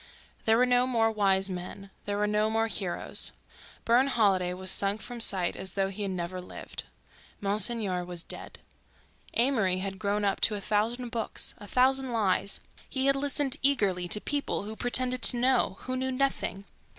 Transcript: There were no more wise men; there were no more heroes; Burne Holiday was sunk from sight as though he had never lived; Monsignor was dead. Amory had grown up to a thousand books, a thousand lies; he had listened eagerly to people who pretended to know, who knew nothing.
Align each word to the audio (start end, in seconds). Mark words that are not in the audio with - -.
There 0.45 0.57
were 0.57 0.65
no 0.65 0.87
more 0.87 1.11
wise 1.11 1.47
men; 1.47 1.91
there 2.05 2.17
were 2.17 2.25
no 2.25 2.49
more 2.49 2.65
heroes; 2.65 3.31
Burne 3.85 4.07
Holiday 4.07 4.51
was 4.51 4.71
sunk 4.71 4.99
from 4.99 5.19
sight 5.21 5.55
as 5.55 5.73
though 5.75 5.89
he 5.89 6.01
had 6.01 6.09
never 6.09 6.41
lived; 6.41 6.85
Monsignor 7.39 8.03
was 8.03 8.23
dead. 8.23 8.57
Amory 9.35 9.77
had 9.77 9.99
grown 9.99 10.25
up 10.25 10.41
to 10.41 10.55
a 10.55 10.59
thousand 10.59 11.09
books, 11.09 11.53
a 11.59 11.67
thousand 11.67 12.11
lies; 12.13 12.59
he 12.89 13.05
had 13.05 13.15
listened 13.15 13.57
eagerly 13.61 14.07
to 14.07 14.19
people 14.19 14.63
who 14.63 14.75
pretended 14.75 15.21
to 15.21 15.37
know, 15.37 15.77
who 15.81 15.95
knew 15.95 16.11
nothing. 16.11 16.65